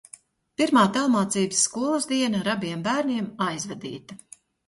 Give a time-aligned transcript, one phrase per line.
[0.61, 4.19] Pirmā tālmācības skolas diena ar abiem bērniem aizvadīta.